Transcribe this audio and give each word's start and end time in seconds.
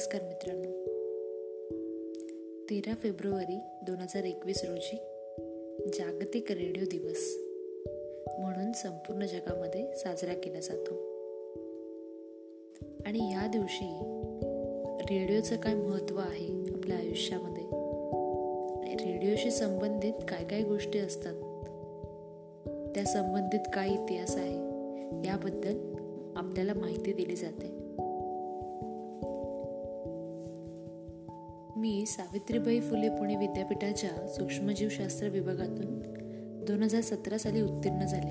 नमस्कार 0.00 0.22
मित्रांनो. 0.22 0.84
तेरा 2.70 2.94
फेब्रुवारी 2.94 3.58
दोन 3.86 3.96
हजार 3.96 4.24
एकवीस 4.24 4.64
रोजी 4.64 4.96
जागतिक 5.98 6.52
रेडिओ 6.52 6.84
दिवस 6.90 7.36
म्हणून 8.38 8.72
संपूर्ण 8.72 9.26
जगामध्ये 9.26 9.94
साजरा 9.94 10.34
केला 10.34 10.60
जातो. 10.60 10.94
आणि 13.06 13.32
या 13.32 13.46
दिवशी 13.46 13.98
रेडिओचं 15.00 15.56
काय 15.56 15.74
महत्त्व 15.74 16.18
आहे 16.18 16.74
आपल्या 16.74 16.96
आयुष्यामध्ये? 16.96 17.64
रेडिओशी 18.94 19.50
संबंधित 19.50 20.14
काय 20.28 20.44
काय 20.44 20.62
गोष्टी 20.62 20.98
असतात? 20.98 21.34
त्या 22.94 23.04
संबंधित 23.04 23.70
काय 23.74 23.90
इतिहास 23.90 24.36
आहे? 24.36 24.56
याबद्दल 25.26 25.94
आपल्याला 26.36 26.74
माहिती 26.74 27.12
दिली 27.12 27.36
जाते. 27.36 27.79
मी 31.80 32.06
सावित्रीबाई 32.06 32.80
फुले 32.80 33.08
पुणे 33.08 33.36
विद्यापीठाच्या 33.36 34.28
सूक्ष्मजीवशास्त्र 34.28 35.28
विभागातून 35.28 36.02
दोन 36.64 36.82
हजार 36.82 37.00
सतरा 37.00 37.38
साली 37.38 37.60
उत्तीर्ण 37.60 38.00
झाले. 38.00 38.30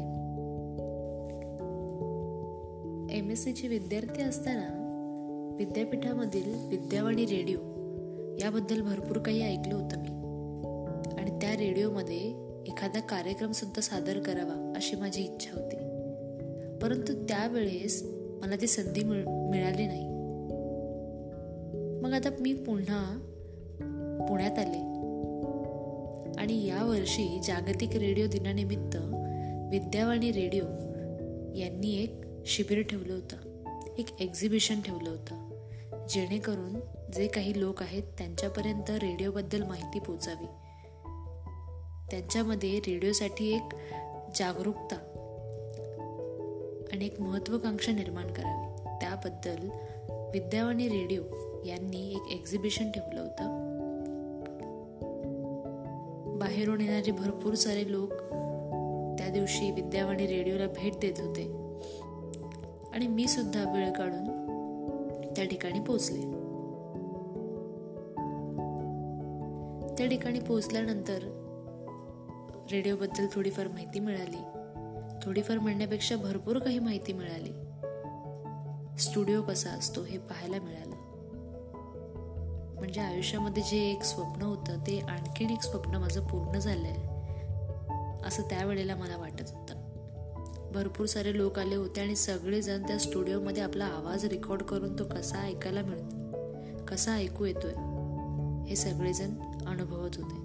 एम 3.18 3.32
एस 3.32 3.44
सीचे 3.44 3.68
विद्यार्थी 3.68 4.22
असताना 4.22 4.68
विद्यापीठामधील 5.58 6.68
विद्यावाणी 6.70 7.26
रेडिओ 7.26 7.58
याबद्दल 8.40 8.82
भरपूर 8.82 9.18
काही 9.18 9.42
ऐकलं 9.42 9.76
होतं 9.76 9.98
मी. 9.98 10.08
आणि 11.22 11.32
त्या 11.42 11.52
रेडिओमध्ये 11.52 12.22
एखादा 12.68 13.00
कार्यक्रमसुद्धा 13.00 13.82
सादर 13.82 14.20
करावा 14.20 14.74
अशी 14.76 14.96
माझी 14.96 15.22
इच्छा 15.24 15.52
होती. 15.54 15.76
परंतु 16.82 17.14
त्यावेळेस 17.14 18.04
मला 18.42 18.56
ती 18.56 18.68
संधी 18.68 19.04
मिळाली 19.04 19.88
नाही. 19.88 20.06
मग 22.04 22.14
आता 22.14 22.30
मी 22.40 22.54
पुन्हा 22.54 23.26
पुण्यात 24.28 24.60
आले. 24.60 25.00
आणि 26.42 26.66
यावर्षी 26.66 27.40
जागतिक 27.44 27.96
रेडिओ 27.96 28.28
दिनानिमित्त 28.28 28.96
विद्यावाणी 29.72 30.32
रेडिओ 30.32 30.64
यांनी 31.56 32.04
एक 32.04 32.22
शिबिर 32.46 32.82
ठेवलं 32.82 33.14
होतं. 33.14 33.36
एक 33.98 34.08
एक्झिबिशन 34.20 34.82
ठेवलं 34.82 35.10
होतं. 35.10 35.50
जेणेकरून 36.10 36.80
जे 37.14 37.28
काही 37.28 37.60
लोक 37.60 37.82
आहेत 37.82 38.04
त्यांच्यापर्यंत 38.18 38.90
रेडिओबद्दल 38.90 39.64
माहिती 39.64 40.00
पोचावी 40.00 40.46
त्यांच्यामध्ये 42.12 42.80
रेडिओसाठी 42.80 43.56
एक 43.56 43.76
जागरूकता 44.36 44.96
आणि 46.94 47.06
एक 47.06 47.22
महत्वाकांक्षा 47.22 47.92
निर्माण 47.92 48.28
करावी. 48.28 48.84
त्याबद्दल 49.02 49.70
विद्यावाणी 50.34 50.90
रेडिओ 50.90 51.22
यांनी 51.66 52.12
एक 52.12 52.32
एक्झिबिशन 52.32 52.92
ठेवलं 52.92 53.22
होतं. 53.22 53.79
बाहेरून 56.60 56.82
येणारे 56.82 57.12
भरपूर 57.12 57.54
सारे 57.54 57.92
लोक 57.92 58.10
त्या 59.18 59.30
दिवशी 59.30 59.72
विद्यावाणी 59.72 60.28
रेडिओला 60.28 60.68
भेट 60.68 60.94
देत 60.94 61.20
होते. 61.20 61.44
आणि 62.94 63.08
मी 63.08 63.28
सुद्धा 63.28 63.72
वेळ 63.74 63.92
काढून 63.92 64.26
त्या 65.36 65.46
ठिकाणी 65.46 65.80
पोचले 65.80 66.22
त्या 69.96 70.08
ठिकाणी 70.08 70.40
पोचल्यानंतर 70.40 71.20
रेडिओबद्दल 72.72 73.28
थोडीफार 73.32 73.68
माहिती 73.68 74.00
मिळाली. 74.00 74.44
थोडीफार 75.24 75.60
म्हणण्यापेक्षा 75.60 76.16
भरपूर 76.16 76.60
काही 76.60 76.80
माहिती 76.80 77.14
मिळाली. 77.14 77.54
स्टुडिओ 78.98 79.42
कसा 79.42 79.70
असतो 79.70 80.04
हे 80.04 80.18
पाहायला 80.18 80.58
मिळालं. 80.60 81.09
म्हणजे 82.80 83.02
आयुष्यामध्ये 83.02 83.64
जे 83.64 83.78
एक 83.78 84.04
स्वप्न 84.04 84.42
होतं 84.42 84.80
ते 84.88 85.00
आणखीन 85.00 85.50
एक 85.50 85.62
स्वप्न 85.62 85.96
माझं 85.96 86.28
पूर्ण 86.28 86.60
झालं 86.60 86.88
आहे 86.88 87.20
असं 88.28 88.44
त्यावेळेला 88.44 88.96
मला 88.96 89.18
वाटत 89.18 89.46
होतं. 89.52 89.74
भरपूर 90.72 91.06
सारे 91.06 91.38
लोक 91.38 91.60
आले 91.60 91.76
होते 91.76 92.02
आणि 92.02 92.16
सगळेजण 92.16 92.88
त्या 92.88 92.98
स्टुडिओमध्ये 92.98 93.64
आपला 93.64 93.86
आवाज 93.86 94.26
रेकॉर्ड 94.26 94.62
करून 94.62 95.00
तो 95.00 95.04
कसा 95.04 95.38
ऐकायला 95.38 95.82
मिळतो 95.82 96.20
कसा 96.86 97.16
ऐकू 97.16 97.46
येतोय 97.46 97.74
हे 98.70 98.76
सगळेजण 98.76 99.30
अनुभवत 99.68 100.10
होते. 100.18 100.36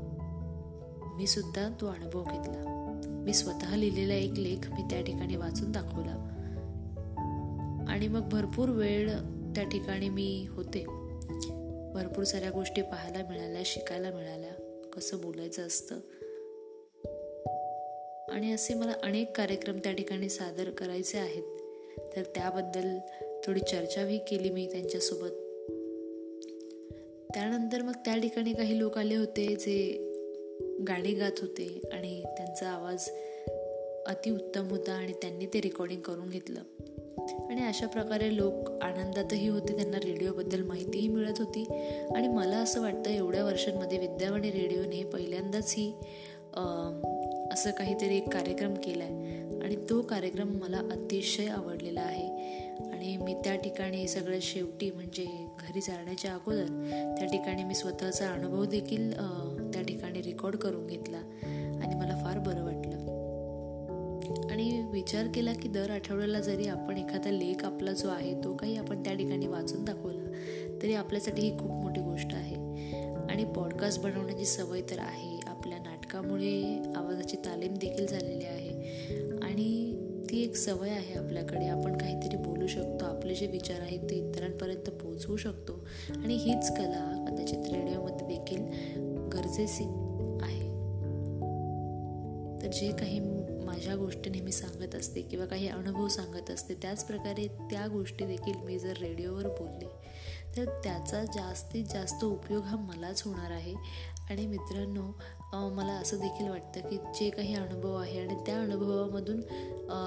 मी 1.16 1.26
सुद्धा 1.26 1.68
तो 1.80 1.86
अनुभव 1.86 2.22
घेतला. 2.22 2.90
मी 3.06 3.34
स्वतः 3.34 3.76
लिहिलेला 3.76 4.14
एक 4.14 4.32
लेख 4.32 4.70
मी 4.70 4.82
त्या 4.90 5.02
ठिकाणी 5.02 5.36
वाचून 5.36 5.72
दाखवला. 5.72 6.30
आणि 7.88 8.08
मग 8.08 8.28
भरपूर 8.28 8.68
वेळ 8.68 9.10
त्या 9.54 9.64
ठिकाणी 9.64 10.08
मी 10.08 10.46
होते. 10.50 10.84
भरपूर 11.94 12.24
साऱ्या 12.24 12.50
गोष्टी 12.50 12.82
पाहायला 12.82 13.28
मिळाल्या 13.28 13.62
शिकायला 13.64 14.10
मिळाल्या. 14.10 14.80
कसं 14.92 15.20
बोलायचं 15.20 15.66
असतं? 15.66 15.94
आणि 18.28 18.52
असे 18.52 18.74
मला 18.74 18.92
अनेक 19.02 19.36
कार्यक्रम 19.36 19.78
त्या 19.78 19.92
ठिकाणी 19.92 20.28
सादर 20.28 20.70
करायचे 20.70 21.18
आहेत. 21.18 21.42
तर 22.16 22.22
त्याबद्दल 22.22 22.98
थोडी 23.46 23.60
चर्चाही 23.60 24.18
केली 24.18 24.50
मी 24.50 24.68
त्यांच्यासोबत. 24.72 25.28
त्यानंतर 27.34 27.82
मग 27.82 27.92
त्या 27.92 28.16
ठिकाणी 28.16 28.52
काही 28.52 28.78
लोक 28.78 28.98
आले 28.98 29.16
होते 29.16 29.46
जे 29.46 29.98
गाणी 30.88 31.14
गात 31.14 31.32
होते 31.40 31.80
आणि 31.92 32.22
त्यांचा 32.22 32.68
आवाज 32.68 33.08
अतिउत्तम 34.06 34.68
होता 34.68 34.92
आणि 34.92 35.12
त्यांनी 35.12 35.46
ते 35.46 35.60
रेकॉर्डिंग 35.60 36.00
करून 36.00 36.28
घेतलं. 36.28 36.60
आणि 37.50 37.62
अशा 37.62 37.86
प्रकारे 37.86 38.36
लोक 38.36 38.70
आनंदातही 38.82 39.48
होते 39.48 39.76
त्यांना 39.76 39.96
रेडिओबद्दल 39.96 40.62
माहितीही 40.62 41.08
मिळत 41.08 41.38
होती. 41.38 41.64
आणि 42.16 42.28
मला 42.28 42.56
असं 42.56 42.80
वाटतं 42.80 43.10
एवढ्या 43.10 43.44
वर्षांमध्ये 43.44 43.98
विद्यावाणी 43.98 44.50
रेडिओने 44.50 45.02
पहिल्यांदाच 45.04 45.74
ही 45.76 45.92
असं 47.52 47.70
काहीतरी 47.70 48.16
एक 48.16 48.32
कार्यक्रम 48.32 48.74
केला 48.74 49.04
आहे 49.04 49.42
आणि 49.60 49.76
तो 49.90 50.00
कार्यक्रम 50.02 50.48
मला 50.48 50.78
अतिशय 50.78 51.46
आवडलेला 51.46 52.00
आहे. 52.00 52.26
आणि 52.92 53.16
मी 53.16 53.34
त्या 53.34 53.54
ठिकाणी 53.54 54.06
सगळ्यात 54.08 54.40
शेवटी 54.40 54.90
म्हणजे 54.90 55.24
घरी 55.60 55.80
जाण्याच्या 55.80 56.32
अगोदर 56.32 56.66
त्या 57.18 57.26
ठिकाणी 57.26 57.64
मी 57.64 57.74
स्वतःचा 57.74 58.28
अनुभव 58.30 58.64
देखील 58.64 59.12
त्या 59.72 59.82
ठिकाणी 59.82 60.22
रेकॉर्ड 60.22 60.56
करून 60.56 60.86
घेतला. 60.86 61.18
आणि 61.82 61.94
मला 61.94 62.20
फार 62.24 62.38
बरं 62.38 62.64
वाटलं. 62.64 62.73
विचार 64.94 65.26
केला 65.34 65.52
की 65.52 65.68
दर 65.68 65.90
आठवड्याला 65.90 66.40
जरी 66.40 66.66
आपण 66.66 66.96
एखादा 66.96 67.30
लेख 67.30 67.64
आपला 67.64 67.92
जो 67.92 68.08
आहे 68.08 68.44
तो 68.44 68.54
काही 68.56 68.76
आपण 68.76 69.02
त्या 69.02 69.14
ठिकाणी 69.14 69.46
वाचून 69.46 69.84
दाखवला 69.84 70.32
तरी 70.82 70.94
आपल्यासाठी 70.94 71.42
ही 71.42 71.58
खूप 71.58 71.70
मोठी 71.70 72.00
गोष्ट 72.00 72.34
आहे. 72.34 72.54
आणि 73.30 73.44
पॉडकास्ट 73.44 74.02
बनवण्याची 74.02 74.44
सवय 74.44 74.80
तर 74.80 74.98
आहे. 74.98 75.40
आपल्या 75.46 75.78
नाटकामुळे 75.78 76.82
आवाजाची 76.96 77.36
तालीम 77.36 77.74
देखील 77.74 78.06
झालेली 78.06 78.44
आहे. 78.44 78.70
आणि 79.42 79.94
ती 80.30 80.42
एक 80.42 80.56
सवय 80.56 80.90
आहे 80.90 81.14
आपल्याकडे. 81.14 81.66
आपण 81.66 81.98
काहीतरी 81.98 82.36
बोलू 82.36 82.66
शकतो 82.66 83.04
आपले 83.04 83.34
जे 83.34 83.46
विचार 83.46 83.80
आहेत 83.80 84.00
ते 84.10 84.14
इतरांपर्यंत 84.14 84.90
पोहोचवू 84.90 85.36
शकतो. 85.36 85.86
आणि 86.24 86.34
हीच 86.34 86.70
कला 86.70 87.26
कदाचित 87.28 87.72
रेडिओमध्ये 87.72 88.26
देखील 88.26 88.62
गरजेची 89.32 89.84
आहे. 90.42 90.74
तर 92.62 92.68
जे 92.68 92.90
काही 92.92 93.18
माझ्या 93.64 93.96
गोष्टी 93.96 94.30
नेहमी 94.30 94.52
सांगत 94.52 94.94
असते 94.94 95.22
किंवा 95.22 95.46
काही 95.46 95.68
अनुभव 95.68 96.08
सांगत 96.08 96.50
असते 96.50 96.74
त्याच 96.74 97.04
प्रकारे 97.04 97.46
त्या 97.70 97.86
गोष्टी 97.86 98.26
देखील 98.26 98.56
मी 98.64 98.78
जर 98.78 98.96
रेडिओवर 99.00 99.46
बोलले 99.48 99.88
तर 100.56 100.64
त्याचा 100.84 101.24
जास्तीत 101.24 101.84
जास्त 101.84 102.24
उपयोग 102.24 102.62
हा 102.62 102.76
मलाच 102.76 103.22
होणार 103.22 103.50
आहे. 103.50 103.74
आणि 104.30 104.46
मित्रांनो 104.46 105.02
मला 105.74 105.92
असं 105.92 106.18
देखील 106.18 106.48
वाटतं 106.48 106.88
की 106.88 106.96
जे 107.14 107.28
काही 107.30 107.54
अनुभव 107.54 107.94
आहे 107.94 108.20
आणि 108.20 108.34
त्या 108.46 108.60
अनुभवामधून 108.60 109.40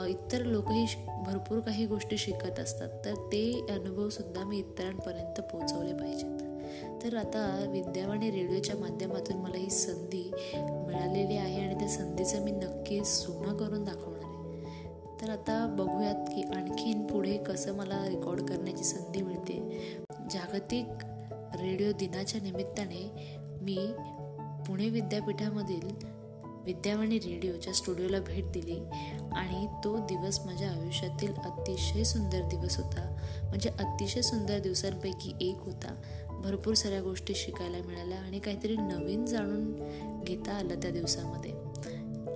इतर 0.10 0.46
लोकही 0.46 0.86
भरपूर 1.26 1.60
काही 1.60 1.86
गोष्टी 1.86 2.18
शिकत 2.18 2.60
असतात 2.60 3.06
तर 3.06 3.16
ते 3.32 3.44
अनुभवसुद्धा 3.70 4.44
मी 4.44 4.60
इतरांपर्यंत 4.60 5.42
पोचवले 5.42 5.94
पाहिजेत. 5.94 6.47
तर 7.04 7.18
आता 7.18 7.66
विद्यावाणी 7.70 8.32
रेडिओच्या 8.32 8.76
माध्यमातून 8.76 9.38
मला 9.38 9.58
ही 9.58 9.70
संधी 9.70 10.32
मिळालेली 10.56 11.38
आहे 11.38 11.66
आणि 11.66 11.76
त्या 11.76 11.88
संधीचं 11.88 12.44
मी 12.44 12.52
नक्कीच 12.52 13.08
सोनं 13.08 13.58
करून 13.58 13.84
दाखवणार 13.84 14.24
आहे. 14.24 14.64
तर 15.22 15.30
आता 15.30 15.76
बघूयात 15.80 16.16
की 16.16 16.42
आणखीन 16.42 17.08
पुढे 17.08 17.38
कसं 17.38 17.74
मला 17.74 18.08
रेकॉर्ड 18.08 18.42
करण्याची 18.42 18.84
संधी 18.84 19.22
मिळते. 19.22 19.78
जागतिक 20.32 20.86
रेडिओ 21.62 21.92
दिनाच्या 21.92 22.42
निमित्ताने 22.42 23.12
मी 23.62 23.78
पुणे 24.68 24.90
विद्यापीठामधील 24.90 26.17
विद्यावाणी 26.68 27.18
रेडिओच्या 27.20 27.74
स्टुडिओला 27.74 28.20
भेट 28.28 28.52
दिली 28.54 28.78
आणि 29.36 29.66
तो 29.84 29.96
दिवस 30.08 30.40
माझ्या 30.46 30.70
आयुष्यातील 30.70 31.34
अतिशय 31.36 32.04
सुंदर 32.04 32.48
दिवस 32.50 32.78
होता. 32.78 33.04
म्हणजे 33.44 33.70
अतिशय 33.70 34.22
सुंदर 34.22 34.60
दिवसांपैकी 34.60 35.34
एक 35.50 35.64
होता. 35.66 35.94
भरपूर 36.44 36.74
साऱ्या 36.74 37.02
गोष्टी 37.02 37.34
शिकायला 37.36 37.78
मिळाल्या 37.86 38.20
आणि 38.20 38.40
काहीतरी 38.40 38.76
नवीन 38.78 39.26
जाणून 39.26 40.24
घेता 40.24 40.58
आलं 40.58 40.82
त्या 40.82 40.92
दिवसामध्ये. 40.92 41.52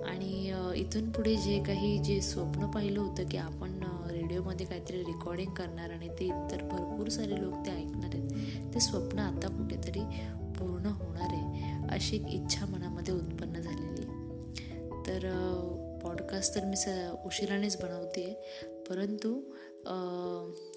आणि 0.06 0.30
इथून 0.76 1.10
पुढे 1.12 1.34
जे 1.36 1.58
काही 1.66 1.98
जे 2.04 2.20
स्वप्न 2.22 2.66
पाहिलं 2.70 3.00
होतं 3.00 3.28
की 3.28 3.36
आपण 3.36 3.78
रेडिओमध्ये 4.10 4.66
काहीतरी 4.66 5.02
रेकॉर्डिंग 5.04 5.52
करणार 5.54 5.90
आणि 5.90 6.08
ते 6.18 6.24
इतर 6.24 6.62
भरपूर 6.70 7.08
सारे 7.08 7.40
लोक 7.40 7.54
ते 7.66 7.70
ऐकणार 7.70 8.14
आहेत 8.14 8.74
ते 8.74 8.80
स्वप्न 8.80 9.18
आता 9.18 9.48
कुठेतरी 9.48 10.00
पूर्ण 10.58 10.86
होणार 10.86 11.34
आहे 11.34 11.86
अशी 11.94 12.16
एक 12.16 12.26
इच्छा 12.32 12.66
मनामध्ये 12.66 13.14
उत्पन्न 13.14 13.60
झाली. 13.60 13.81
तर 15.06 15.28
पॉडकास्ट 16.02 16.54
तर 16.54 16.64
मी 16.64 16.76
स 16.76 16.88
उशिरानेच 17.24 17.76
बनवते 17.82 18.42
परंतु 18.88 19.40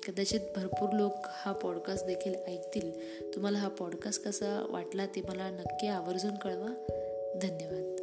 कदाचित 0.08 0.40
भरपूर 0.56 0.90
लोक 0.94 1.14
हा 1.26 1.52
पॉडकास्ट 1.52 2.06
देखील 2.06 2.36
ऐकतील. 2.48 2.92
तुम्हाला 3.36 3.58
हा 3.58 3.68
पॉडकास्ट 3.68 4.24
कसा 4.24 4.68
वाटला 4.70 5.06
ते 5.06 5.22
मला 5.22 5.50
नक्की 5.50 5.88
आवर्जून 5.88 6.36
कळवा. 6.36 6.68
धन्यवाद. 7.42 7.96